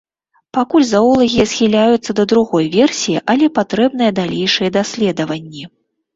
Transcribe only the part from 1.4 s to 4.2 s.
схіляюцца да другой версіі, але патрэбныя